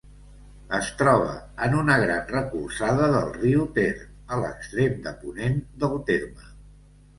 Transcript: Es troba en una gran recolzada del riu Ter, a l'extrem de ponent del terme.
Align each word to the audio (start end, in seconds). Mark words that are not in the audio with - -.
Es 0.77 0.87
troba 1.01 1.35
en 1.65 1.75
una 1.81 1.97
gran 2.05 2.23
recolzada 2.31 3.11
del 3.17 3.29
riu 3.37 3.67
Ter, 3.77 3.93
a 4.33 4.41
l'extrem 4.47 4.99
de 5.07 5.15
ponent 5.23 5.63
del 5.85 5.97
terme. 6.13 6.53